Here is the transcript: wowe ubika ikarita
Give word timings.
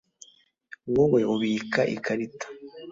wowe 0.93 1.19
ubika 1.33 1.81
ikarita 1.95 2.47